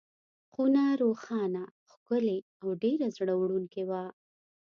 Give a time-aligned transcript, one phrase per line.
[0.51, 4.03] خونه روښانه، ښکلې او ډېره زړه وړونکې وه.